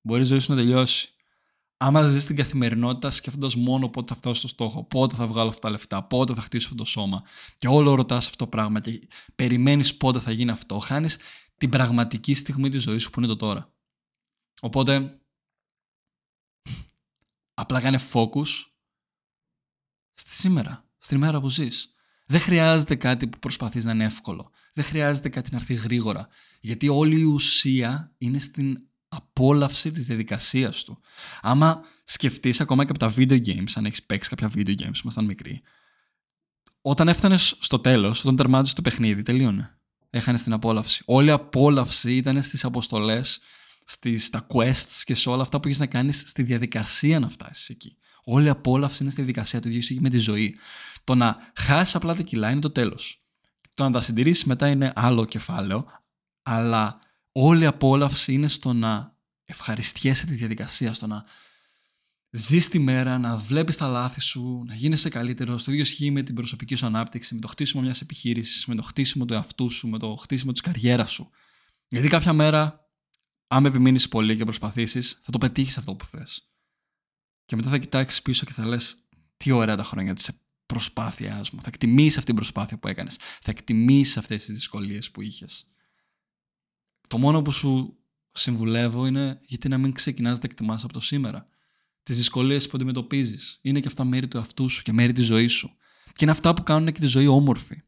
[0.01, 1.15] Μπορεί η ζωή σου να τελειώσει.
[1.77, 5.61] Άμα ζεις την καθημερινότητα σκέφτοντας μόνο πότε θα φτάσω στο στόχο, πότε θα βγάλω αυτά
[5.61, 7.21] τα λεφτά, πότε θα χτίσω αυτό το σώμα,
[7.57, 11.17] και όλο ρωτάς αυτό το πράγμα και περιμένεις πότε θα γίνει αυτό, χάνεις
[11.61, 13.73] την πραγματική στιγμή της ζωής σου που είναι το τώρα.
[14.61, 15.21] Οπότε,
[17.53, 18.47] απλά κάνε focus
[20.13, 21.93] στη σήμερα, στην ημέρα που ζεις.
[22.25, 24.51] Δεν χρειάζεται κάτι που προσπαθείς να είναι εύκολο.
[24.73, 26.27] Δεν χρειάζεται κάτι να έρθει γρήγορα.
[26.61, 30.99] Γιατί όλη η ουσία είναι στην απόλαυση της διαδικασίας του.
[31.41, 35.25] Άμα σκεφτείς ακόμα και από τα video games, αν έχεις παίξει κάποια video games, ήμασταν
[35.25, 35.61] μικροί,
[36.81, 39.80] όταν έφτανες στο τέλος, όταν τερμάτισες το παιχνίδι, τελείωνε.
[40.13, 41.03] Έχανε την απόλαυση.
[41.05, 43.39] Όλη η απόλαυση ήταν στις αποστολές
[43.83, 47.69] στις, στα quests και σε όλα αυτά που έχεις να κάνεις στη διαδικασία να φτάσεις
[47.69, 47.97] εκεί.
[48.23, 50.55] Όλη η απόλαυση είναι στη διαδικασία του ίδιου με τη ζωή.
[50.55, 50.59] Το
[51.03, 53.23] Το να χάσεις απλά τα κιλά είναι το τέλος.
[53.73, 55.85] Το να τα συντηρήσεις μετά είναι άλλο κεφάλαιο,
[56.43, 56.99] αλλά
[57.31, 61.23] όλη η απόλαυση είναι στο να ευχαριστιέσαι τη διαδικασία, στο να
[62.31, 65.63] ζεις τη μέρα, να βλέπεις τα λάθη σου, να γίνεσαι καλύτερος.
[65.63, 68.81] Το ίδιο ισχύει με την προσωπική σου ανάπτυξη, με το χτίσιμο μιας επιχείρησης, με το
[68.81, 71.29] χτίσιμο του εαυτού σου, με το χτίσιμο της καριέρας σου.
[71.87, 72.89] Γιατί κάποια μέρα,
[73.47, 76.51] αν επιμείνεις πολύ και προσπαθήσεις, θα το πετύχεις αυτό που θες.
[77.45, 78.95] Και μετά θα κοιτάξεις πίσω και θα λες:
[79.37, 80.29] Τι ωραία τα χρόνια της
[80.65, 81.61] προσπάθειάς μου.
[81.61, 83.17] Θα εκτιμήσεις αυτή την προσπάθεια που έκανες.
[83.17, 85.71] Θα εκτιμήσεις αυτές τις δυσκολίες που είχες.
[87.07, 87.97] Το μόνο που σου
[88.31, 91.50] συμβουλεύω είναι γιατί να μην ξεκινάς να εκτιμάς από το σήμερα.
[92.03, 93.59] Τις δυσκολίες που αντιμετωπίζεις.
[93.61, 95.75] Είναι και αυτά μέρη του εαυτού σου και μέρη της ζωής σου.
[96.05, 97.81] Και είναι αυτά που κάνουν και τη ζωή όμορφη.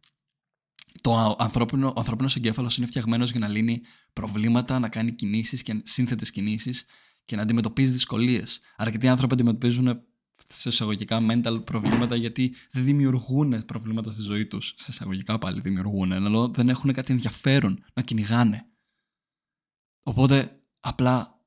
[1.02, 3.82] Το ανθρώπινο, ο ανθρώπινος εγκέφαλος είναι φτιαγμένος για να λύνει
[4.14, 6.86] προβλήματα, να κάνει κινήσεις και σύνθετες κινήσεις
[7.26, 8.62] και να αντιμετωπίζει δυσκολίες.
[8.76, 10.02] Αρκετοί άνθρωποι αντιμετωπίζουν
[10.48, 14.74] σε εισαγωγικά mental προβλήματα γιατί δεν δημιουργούν προβλήματα στη ζωή τους.
[14.78, 18.68] Σε εισαγωγικά πάλι δημιουργούν, αλλά δεν έχουν κάτι ενδιαφέρον να κυνηγάνε.
[20.04, 21.46] Οπότε απλά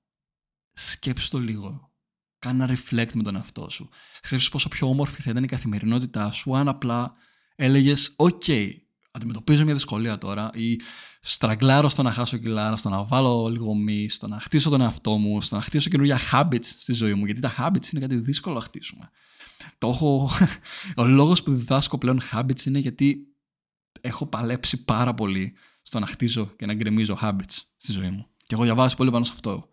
[0.72, 1.90] σκέψου το λίγο.
[2.38, 3.88] Κάνε ένα reflect με τον εαυτό σου.
[4.22, 7.14] Σκέψου πόσο πιο όμορφη θα ήταν η καθημερινότητά σου αν απλά
[7.57, 8.70] έλεγες: OK,
[9.11, 10.81] αντιμετωπίζω μια δυσκολία τώρα ή
[11.20, 15.16] στραγκλάρω στο να χάσω κιλά, στο να βάλω λίγο μη, στο να χτίσω τον εαυτό
[15.16, 17.25] μου, στο να χτίσω καινούργια habits στη ζωή μου.
[17.25, 19.11] Γιατί τα habits είναι κάτι δύσκολο να χτίσουμε.
[19.79, 20.31] Το έχω...
[20.96, 23.27] Ο λόγος που διδάσκω πλέον habits είναι γιατί
[24.01, 28.27] έχω παλέψει πάρα πολύ στο να χτίζω και να γκρεμίζω habits στη ζωή μου.
[28.37, 29.68] Και έχω διαβάσει πολύ πάνω σε αυτό.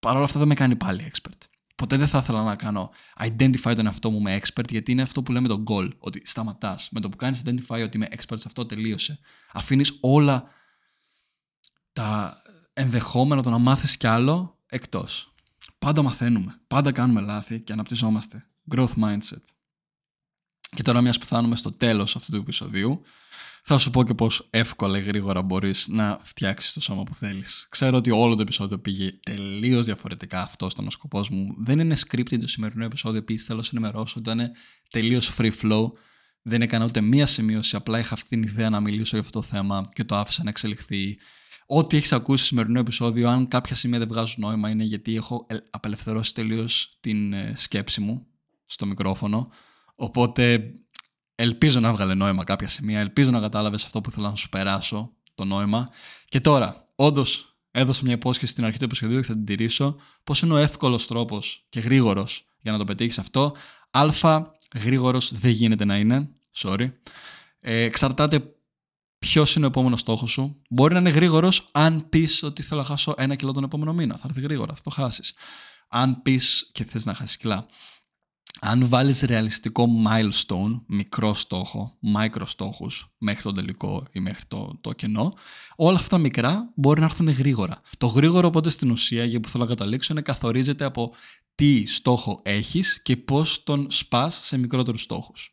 [0.00, 1.49] Παρ' όλα αυτά δεν με κάνει πάλι expert.
[1.80, 5.22] Ποτέ δεν θα ήθελα να κάνω identify τον εαυτό μου με expert, γιατί είναι αυτό
[5.22, 5.90] που λέμε το goal.
[5.98, 6.88] Ότι σταματάς.
[6.90, 9.18] Με το που κάνεις identify ότι είμαι expert σε αυτό, τελείωσε.
[9.52, 10.44] Αφήνεις όλα
[11.92, 15.34] τα ενδεχόμενα το να μάθεις κι άλλο εκτός.
[15.78, 16.60] Πάντα μαθαίνουμε.
[16.66, 18.46] Πάντα κάνουμε λάθη και αναπτυσσόμαστε.
[18.74, 19.42] Growth mindset.
[20.76, 23.02] Και τώρα, μιας που φτάνουμε στο τέλος αυτού του επεισοδίου,
[23.62, 27.66] θα σου πω και πώ εύκολα ή γρήγορα μπορείς να φτιάξεις το σώμα που θέλεις.
[27.70, 30.42] Ξέρω ότι όλο το επεισόδιο πήγε τελείως διαφορετικά.
[30.42, 31.54] Αυτός ήταν ο σκοπός μου.
[31.58, 33.18] Δεν είναι scripted το σημερινό επεισόδιο.
[33.18, 34.50] Επίσης, θέλω να σε ενημερώσω ότι ήταν
[34.90, 35.84] τελείως free flow.
[36.42, 37.76] Δεν έκανα ούτε μία σημείωση.
[37.76, 40.50] Απλά είχα αυτή την ιδέα να μιλήσω για αυτό το θέμα και το άφησα να
[40.50, 41.18] εξελιχθεί.
[41.66, 45.46] Ό,τι έχεις ακούσει στο σημερινό επεισόδιο, αν κάποια σημεία δεν βγάζουν νόημα, είναι γιατί έχω
[45.70, 48.26] απελευθερώσει τελείως την ε, σκέψη μου
[48.66, 49.50] στο μικρόφωνο.
[50.00, 50.74] Οπότε
[51.40, 53.00] Ελπίζω να βγάλε νόημα κάποια σημεία.
[53.00, 55.88] Ελπίζω να κατάλαβες αυτό που θέλω να σου περάσω, το νόημα.
[56.28, 59.96] Και τώρα, όντως, έδωσα μια υπόσχεση στην αρχή του επεισοδίου και θα την τηρήσω.
[60.24, 63.56] Πώς είναι ο εύκολος τρόπος και γρήγορος για να το πετύχεις αυτό.
[63.90, 64.42] Α,
[64.74, 66.28] γρήγορος δεν γίνεται να είναι.
[66.56, 66.92] Sorry.
[67.60, 68.54] Ε, εξαρτάται
[69.18, 70.62] ποιος είναι ο επόμενος στόχος σου.
[70.70, 74.16] Μπορεί να είναι γρήγορος αν πεις ότι θέλω να χάσω ένα κιλό τον επόμενο μήνα.
[74.16, 75.34] Θα έρθει γρήγορα, θα το χάσεις.
[75.88, 77.66] Αν πεις και θες να χάσεις κιλά
[78.60, 84.92] αν βάλεις ρεαλιστικό milestone, μικρό στόχο, micro στόχους, μέχρι το τελικό ή μέχρι το, το
[84.92, 85.32] κενό,
[85.76, 87.80] όλα αυτά μικρά μπορεί να έρθουν γρήγορα.
[87.98, 91.14] Το γρήγορο οπότε στην ουσία, για που θέλω να καταλήξω, είναι καθορίζεται από
[91.54, 95.50] τι στόχο έχεις και πώς τον σπάς σε μικρότερους στόχους.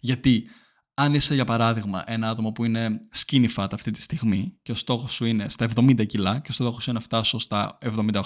[0.00, 0.48] Γιατί
[0.94, 4.74] αν είσαι για παράδειγμα ένα άτομο που είναι skinny fat αυτή τη στιγμή και ο
[4.74, 7.78] στόχος σου είναι στα 70 κιλά και ο στόχος σου είναι να φτάσω στα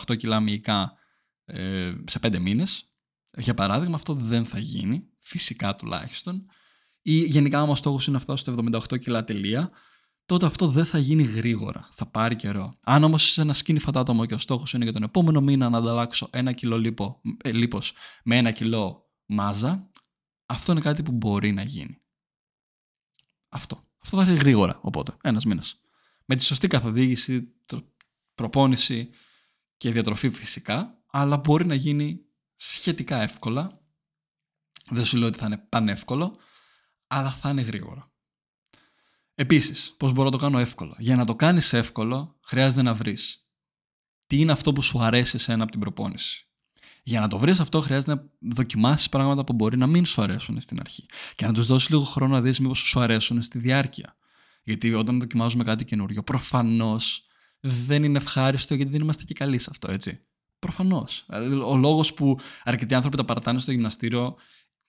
[0.06, 0.92] 78 κιλά μυϊκά
[1.44, 2.93] ε, σε 5 μήνες,
[3.36, 6.46] για παράδειγμα, αυτό δεν θα γίνει, φυσικά τουλάχιστον,
[7.02, 8.54] ή γενικά, άμα ο στόχος είναι να φτάσω στο
[8.92, 9.70] 78 κιλά τελεία,
[10.26, 11.88] τότε αυτό δεν θα γίνει γρήγορα.
[11.92, 12.78] Θα πάρει καιρό.
[12.80, 15.78] Αν όμως είσαι ένα σκήνη φατάτομο και ο στόχος είναι για τον επόμενο μήνα να
[15.78, 17.92] ανταλλάξω ένα κιλό λίπο, ε, λίπος
[18.24, 19.90] με ένα κιλό μάζα,
[20.46, 21.98] αυτό είναι κάτι που μπορεί να γίνει.
[23.48, 23.88] Αυτό.
[24.02, 25.80] Αυτό θα έρθει γρήγορα, οπότε, ένας μήνας.
[26.24, 27.54] Με τη σωστή καθοδήγηση,
[28.34, 29.10] προπόνηση
[29.76, 32.20] και διατροφή φυσικά, αλλά μπορεί να γίνει
[32.56, 33.80] σχετικά εύκολα.
[34.90, 36.36] Δεν σου λέω ότι θα είναι πανεύκολο,
[37.06, 38.12] αλλά θα είναι γρήγορα.
[39.34, 43.48] Επίσης, πώς μπορώ να το κάνω εύκολο; Για να το κάνεις εύκολο, χρειάζεται να βρεις
[44.26, 46.48] τι είναι αυτό που σου αρέσει εσένα από την προπόνηση.
[47.02, 50.60] Για να το βρεις αυτό, χρειάζεται να δοκιμάσεις πράγματα που μπορεί να μην σου αρέσουν
[50.60, 51.06] στην αρχή.
[51.34, 54.16] Και να τους δώσεις λίγο χρόνο να δεις μήπως σου αρέσουν στη διάρκεια.
[54.62, 57.26] Γιατί όταν δοκιμάζουμε κάτι καινούριο, προφανώς
[57.60, 60.26] δεν είναι ευχάριστο γιατί δεν είμαστε και καλοί σε αυτό, έτσι.
[60.64, 61.26] Προφανώς.
[61.66, 64.36] Ο λόγος που αρκετοί άνθρωποι το παρατάνε στο γυμναστήριο,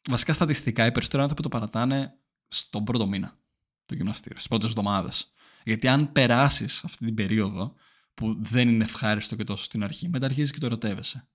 [0.09, 2.13] βασικά στατιστικά, οι περισσότεροι άνθρωποι το παρατάνε
[2.47, 3.37] στον πρώτο μήνα
[3.85, 5.33] του γυμναστήριο, στις πρώτες εβδομάδες.
[5.63, 7.73] Γιατί αν περάσεις αυτή την περίοδο
[8.13, 11.27] που δεν είναι ευχάριστο και τόσο στην αρχή, μετά αρχίζεις και το ερωτεύεσαι.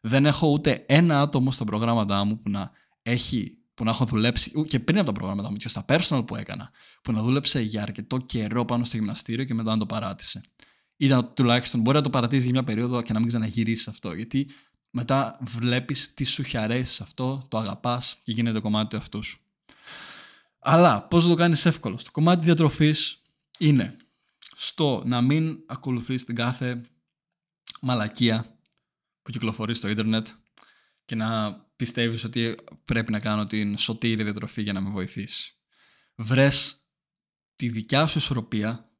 [0.00, 2.70] Δεν έχω ούτε ένα άτομο στα προγράμματά μου που να
[3.02, 6.36] έχει που να έχω δουλέψει και πριν από τα προγράμματα μου και στα personal που
[6.36, 6.70] έκανα,
[7.02, 10.40] που να δούλεψε για αρκετό καιρό πάνω στο γυμναστήριο και μετά να το παράτησε
[10.96, 14.12] ήταν τουλάχιστον μπορεί να το παρατήσεις για μια περίοδο και να μην ξαναγυρίσεις αυτό.
[14.12, 14.50] Γιατί
[14.90, 19.38] μετά βλέπεις τι σου έχει αρέσει αυτό, το αγαπάς και γίνεται κομμάτι του εαυτού σου.
[20.58, 23.22] Αλλά πώς θα το κάνεις εύκολο; Στο κομμάτι διατροφής
[23.58, 23.96] είναι
[24.56, 26.80] στο να μην ακολουθείς την κάθε
[27.80, 28.58] μαλακία
[29.22, 30.28] που κυκλοφορεί στο ίντερνετ
[31.04, 35.54] και να πιστεύεις ότι πρέπει να κάνω την σωτήρη διατροφή για να με βοηθήσει.
[36.14, 36.84] Βρες
[37.56, 38.90] τη δικιά σου ισορροπία,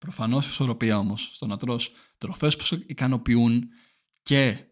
[0.00, 3.68] προφανώς ισορροπία όμως, στο να τρως τροφές που σε ικανοποιούν
[4.22, 4.64] και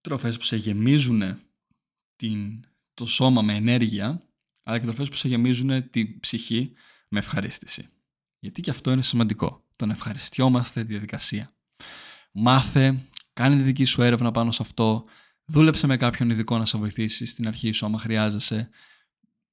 [0.00, 1.38] τροφές που σε γεμίζουν
[2.16, 4.22] την, το σώμα με ενέργεια,
[4.62, 6.72] αλλά και τροφές που σε γεμίζουν την ψυχή
[7.08, 7.88] με ευχαρίστηση.
[8.38, 9.64] Γιατί και αυτό είναι σημαντικό.
[9.76, 11.54] Τον ευχαριστιόμαστε τη διαδικασία.
[12.32, 15.04] Μάθε, κάνε τη δική σου έρευνα πάνω σε αυτό,
[15.44, 18.68] δούλεψε με κάποιον ειδικό να σε βοηθήσει στην αρχή σου άμα χρειάζεσαι,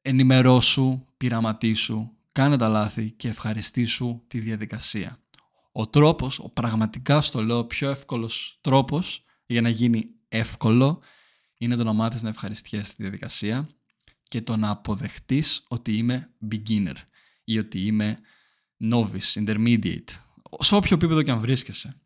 [0.02, 5.20] ενημερώσου, πειραματίσου, κάνε τα λάθη και ευχαριστήσου τη διαδικασία.
[5.72, 11.02] Ο τρόπος, ο πραγματικά στο λέω πιο εύκολος τρόπος για να γίνει εύκολο
[11.58, 13.70] είναι το να μάθεις να ευχαριστιέσαι τη διαδικασία
[14.24, 16.96] και το να αποδεχτείς ότι είμαι beginner
[17.44, 18.20] ή ότι είμαι
[18.92, 20.10] novice, intermediate,
[20.60, 22.02] σε όποιο επίπεδο και αν βρίσκεσαι.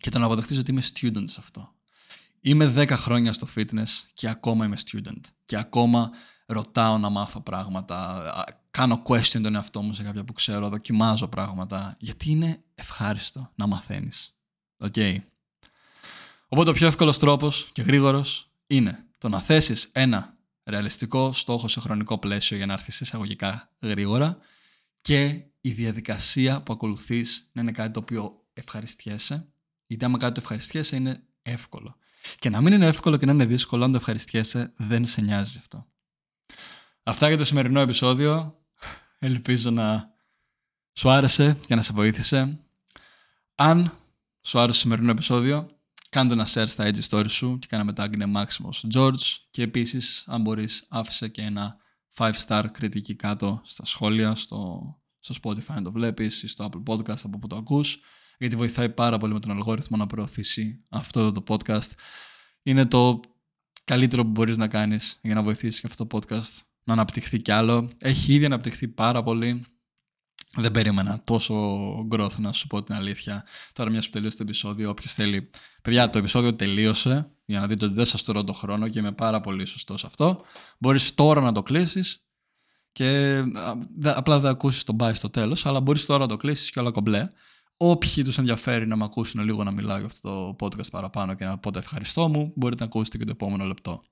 [0.00, 1.72] Και το να αποδεχτείς ότι είμαι student σε αυτό.
[2.40, 5.20] Είμαι 10 χρόνια στο fitness και ακόμα είμαι student.
[5.44, 6.10] Και ακόμα
[6.46, 8.22] ρωτάω να μάθω πράγματα,
[8.78, 13.66] κάνω question τον εαυτό μου σε κάποια που ξέρω, δοκιμάζω πράγματα, γιατί είναι ευχάριστο να
[13.66, 14.36] μαθαίνεις.
[14.76, 14.92] OK.
[14.96, 15.16] Okay.
[16.48, 21.80] Οπότε ο πιο εύκολος τρόπος και γρήγορος είναι το να θέσεις ένα ρεαλιστικό στόχο σε
[21.80, 24.38] χρονικό πλαίσιο για να έρθεις εισαγωγικά γρήγορα
[25.00, 29.48] και η διαδικασία που ακολουθείς να είναι κάτι το οποίο ευχαριστιέσαι,
[29.86, 31.96] γιατί άμα κάτι το ευχαριστιέσαι είναι εύκολο.
[32.38, 35.58] Και να μην είναι εύκολο και να είναι δύσκολο, αν το ευχαριστιέσαι, δεν σε νοιάζει
[35.58, 35.86] αυτό.
[37.02, 38.57] Αυτά για το σημερινό επεισόδιο.
[39.18, 40.14] Ελπίζω να
[40.92, 42.58] σου άρεσε και να σε βοήθησε.
[43.54, 43.92] Αν
[44.40, 45.78] σου άρεσε το σημερινό επεισόδιο,
[46.08, 50.24] κάντε ένα share στα IG stories σου και κάνε μετά είναι Maximus George και επίσης
[50.26, 51.76] αν μπορείς άφησε και ένα
[52.16, 54.82] 5 star κριτική κάτω στα σχόλια στο,
[55.18, 58.00] στο Spotify αν το βλέπεις ή στο Apple Podcast από που το ακούς
[58.38, 61.90] γιατί βοηθάει πάρα πολύ με τον αλγόριθμο να προωθήσει αυτό εδώ το podcast.
[62.62, 63.20] Είναι το
[63.84, 67.50] καλύτερο που μπορείς να κάνεις για να βοηθήσεις και αυτό το podcast να αναπτυχθεί κι
[67.50, 67.90] άλλο.
[67.98, 69.64] Έχει ήδη αναπτυχθεί πάρα πολύ.
[70.56, 71.54] Δεν περίμενα τόσο
[72.10, 73.44] growth να σου πω την αλήθεια.
[73.72, 75.50] Τώρα μιας που τελείωσε το επεισόδιο, όποιος θέλει.
[75.82, 79.12] Παιδιά, το επεισόδιο τελείωσε για να δείτε ότι δεν σας τρώω το χρόνο και είμαι
[79.12, 80.44] πάρα πολύ σωστός σε αυτό.
[80.78, 82.26] Μπορείς τώρα να το κλείσεις
[82.92, 83.42] και
[84.02, 86.90] απλά δεν ακούσεις τον bye στο τέλος, αλλά μπορείς τώρα να το κλείσεις και όλα
[86.90, 87.28] κομπλέ.
[87.76, 91.44] Όποιοι τους ενδιαφέρει να με ακούσουν λίγο να μιλάω για αυτό το podcast παραπάνω και
[91.44, 94.02] να πω τα ευχαριστώ μου, μπορείτε να ακούσετε και το επόμενο λεπτό.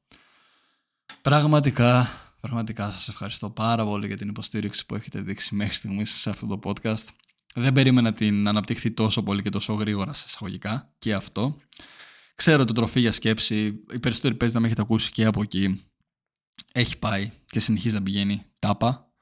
[1.23, 2.09] Πραγματικά
[2.47, 6.47] Πραγματικά σας ευχαριστώ πάρα πολύ για την υποστήριξη που έχετε δείξει μέχρι στιγμής σε αυτό
[6.47, 7.05] το podcast.
[7.55, 11.57] Δεν περίμενα την αναπτυχθεί τόσο πολύ και τόσο γρήγορα σε εισαγωγικά και αυτό.
[12.35, 15.85] Ξέρω το τροφή για σκέψη, οι περισσότεροι παίζει να με έχετε ακούσει και από εκεί.
[16.73, 19.13] Έχει πάει και συνεχίζει να πηγαίνει τάπα.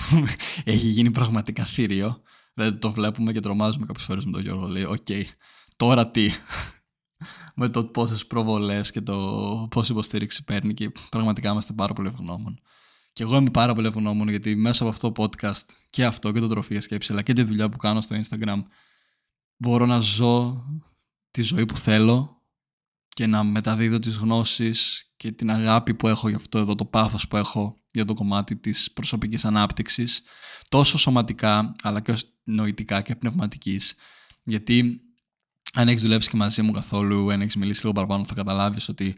[0.64, 2.22] Έχει γίνει πραγματικά θηρίο.
[2.54, 4.66] Δεν το βλέπουμε και τρομάζουμε κάποιες φορές με τον Γιώργο.
[4.66, 5.06] Λέει, οκ,
[5.76, 6.30] τώρα τι;
[7.58, 9.16] Με το πόσες προβολές και το
[9.70, 12.60] πόση υποστήριξη παίρνει και πραγματικά είμαστε πάρα πολύ ευγνώμων.
[13.12, 16.40] Και εγώ είμαι πάρα πολύ ευγνώμων γιατί μέσα από αυτό το podcast και αυτό και
[16.40, 18.62] το τροφή σκέψη αλλά και τη δουλειά που κάνω στο Instagram
[19.56, 20.64] μπορώ να ζω
[21.30, 22.42] τη ζωή που θέλω
[23.08, 27.28] και να μεταδίδω τις γνώσεις και την αγάπη που έχω για αυτό εδώ, το πάθος
[27.28, 30.22] που έχω για το κομμάτι της προσωπικής ανάπτυξης,
[30.68, 32.14] τόσο σωματικά αλλά και
[32.44, 33.94] νοητικά και πνευματικής.
[34.42, 35.00] Γιατί
[35.78, 39.16] αν έχεις δουλέψει και μαζί μου καθόλου, αν έχεις μιλήσει λίγο παραπάνω, θα καταλάβεις ότι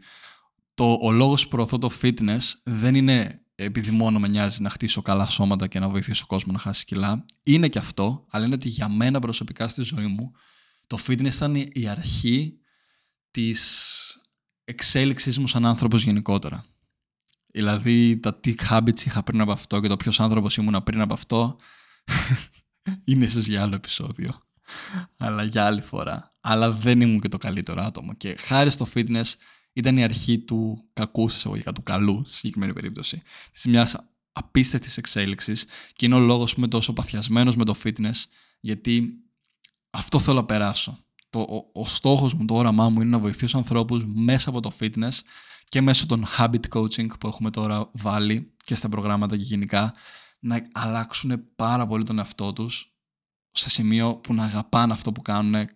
[0.73, 5.01] το, ο λόγος που προωθώ το fitness δεν είναι επειδή μόνο με νοιάζει να χτίσω
[5.01, 7.25] καλά σώματα και να βοηθήσω κόσμο να χάσει κιλά.
[7.43, 10.31] Είναι και αυτό, αλλά είναι ότι για μένα προσωπικά στη ζωή μου
[10.87, 12.59] το fitness ήταν η αρχή
[13.31, 14.21] της
[14.63, 16.65] εξέλιξής μου σαν άνθρωπος γενικότερα.
[17.45, 21.13] Δηλαδή τα tick habits είχα πριν από αυτό και το ποιος άνθρωπος ήμουν πριν από
[21.13, 21.57] αυτό
[23.03, 24.48] είναι ίσως για άλλο επεισόδιο
[25.17, 26.31] αλλά για άλλη φορά.
[26.41, 28.13] Αλλά δεν ήμουν και το καλύτερο άτομο.
[28.13, 29.33] Και χάρη στο fitness
[29.73, 33.21] ήταν η αρχή του κακού, εισαγωγικά του καλού, στη συγκεκριμένη περίπτωση.
[33.51, 33.95] Της μιας
[34.31, 35.65] απίστευτης εξέλιξης.
[35.93, 38.25] Και είναι ο λόγος που είμαι τόσο παθιασμένος με το fitness,
[38.59, 39.13] γιατί
[39.89, 41.03] αυτό θέλω να περάσω.
[41.29, 44.71] Το, ο, ο στόχος μου, το όραμά μου είναι να βοηθήσω ανθρώπους μέσα από το
[44.79, 45.19] fitness
[45.69, 49.93] και μέσω των habit coaching που έχουμε τώρα βάλει και στα προγράμματα και γενικά
[50.39, 52.93] να αλλάξουν πάρα πολύ τον εαυτό τους
[53.51, 55.69] σε σημείο που να αγαπάνε αυτό που κάνουν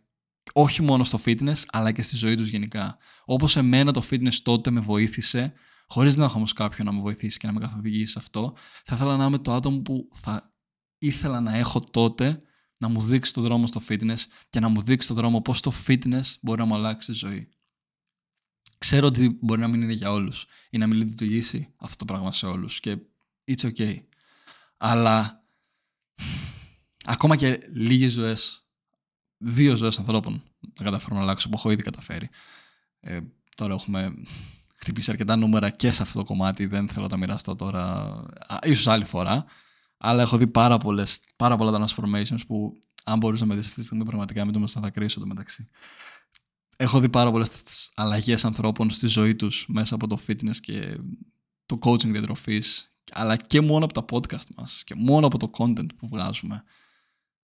[0.54, 2.98] όχι μόνο στο fitness αλλά και στη ζωή τους γενικά.
[3.26, 5.54] Όπως εμένα το fitness τότε με βοήθησε
[5.88, 8.56] χωρίς να έχω όμως κάποιον να με βοηθήσει και να με καθοδηγήσει σε αυτό
[8.86, 10.54] θα ήθελα να είμαι το άτομο που θα
[10.98, 12.42] ήθελα να έχω τότε
[12.78, 15.72] να μου δείξει το δρόμο στο fitness και να μου δείξει το δρόμο πώς το
[15.88, 17.50] fitness μπορεί να μου αλλάξει τη ζωή.
[18.78, 22.32] Ξέρω ότι μπορεί να μην είναι για όλους ή να μην λειτουργήσει αυτό το πράγμα
[22.32, 22.98] σε όλους και
[23.52, 23.98] It's okay.
[24.78, 25.44] Αλλά
[27.06, 28.68] ακόμα και λίγες ζωές,
[29.38, 30.44] δύο ζωές ανθρώπων
[30.78, 32.30] να καταφέρω να αλλάξω, που έχω ήδη καταφέρει.
[33.00, 33.20] Ε,
[33.56, 34.14] τώρα έχουμε
[34.76, 38.24] χτυπήσει αρκετά νούμερα και σε αυτό το κομμάτι, δεν θέλω να τα μοιραστώ τώρα,
[38.64, 39.46] ίσως άλλη φορά.
[39.98, 43.80] Αλλά έχω δει πάρα, πολλές, πάρα πολλά transformations που αν μπορείς να με δεις αυτή
[43.80, 45.70] τη στιγμή πραγματικά μην το θα κρίσω το μεταξύ.
[46.78, 47.52] Έχω δει πάρα πολλές
[47.96, 50.98] αλλαγές ανθρώπων στη ζωή τους μέσα από το fitness και
[51.66, 55.96] το coaching διατροφής αλλά και μόνο από τα podcast μας και μόνο από το content
[55.98, 56.64] που βγάζουμε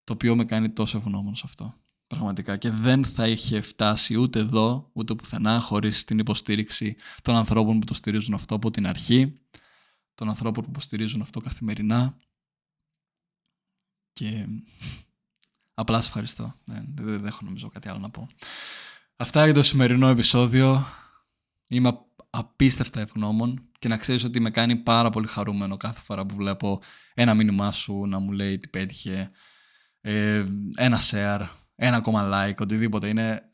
[0.10, 1.74] το οποίο με κάνει τόσο ευγνώμων σε αυτό
[2.08, 2.58] πραγματικά.
[2.58, 7.86] Και δεν θα είχε φτάσει ούτε εδώ ούτε πουθενά χωρίς την υποστήριξη των ανθρώπων που
[7.86, 9.40] το στηρίζουν αυτό από την αρχή
[10.16, 12.18] των ανθρώπων που υποστηρίζουν αυτό καθημερινά.
[14.12, 14.48] Και
[15.74, 16.56] απλά σε ευχαριστώ.
[16.66, 18.28] Δεν, δεν έχω νομίζω κάτι άλλο να πω.
[19.16, 20.86] Αυτά για το σημερινό επεισόδιο.
[21.68, 26.36] Είμαι απίστευτα ευγνώμων και να ξέρεις ότι με κάνει πάρα πολύ χαρούμενο κάθε φορά που
[26.36, 26.82] βλέπω
[27.14, 29.32] ένα μήνυμά σου να μου λέει τι πέτυχε,
[30.02, 33.08] ε, ένα share, ένα ακόμα like, οτιδήποτε.
[33.08, 33.50] Είναι...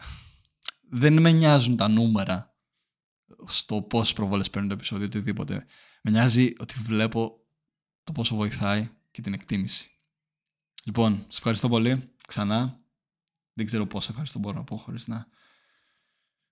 [0.89, 2.55] Δεν με νοιάζουν τα νούμερα
[3.45, 5.65] στο πόσες προβολές παίρνει το επεισόδιο, οτιδήποτε.
[6.01, 7.39] Με νοιάζει ότι βλέπω
[8.03, 9.89] το πόσο βοηθάει και την εκτίμηση.
[10.83, 12.79] Λοιπόν, σε ευχαριστώ πολύ ξανά.
[13.53, 15.27] Δεν ξέρω πόσο ευχαριστώ μπορώ να πω χωρίς να...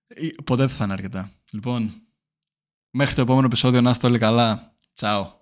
[0.06, 1.32] Ε, ποτέ δεν θα είναι αρκετά.
[1.50, 2.04] Λοιπόν,
[2.96, 4.76] Μέχρι το επόμενο επεισόδιο να είστε όλοι καλά.
[4.92, 5.32] Τσάω.